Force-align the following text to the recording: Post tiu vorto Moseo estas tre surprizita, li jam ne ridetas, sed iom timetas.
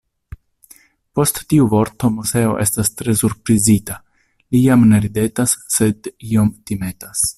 Post 1.19 1.41
tiu 1.53 1.67
vorto 1.73 2.09
Moseo 2.15 2.55
estas 2.63 2.89
tre 3.01 3.15
surprizita, 3.21 3.99
li 4.55 4.63
jam 4.63 4.87
ne 4.93 5.03
ridetas, 5.05 5.55
sed 5.77 6.11
iom 6.33 6.51
timetas. 6.71 7.25